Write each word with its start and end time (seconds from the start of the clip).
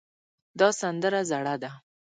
دا 0.59 0.69
سندره 0.79 1.21
زړه 1.31 1.55
ده 1.61 1.71